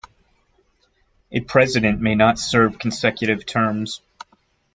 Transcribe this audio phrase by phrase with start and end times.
[1.31, 4.01] A president may not serve consecutive terms.